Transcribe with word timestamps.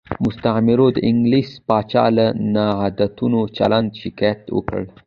مستعمرو 0.25 0.87
د 0.93 0.97
انګلیس 1.09 1.49
پاچا 1.67 2.05
له 2.17 2.25
ناعادلانه 2.55 3.39
چلند 3.57 3.89
شکایت 4.01 4.41
وکړ. 4.55 4.79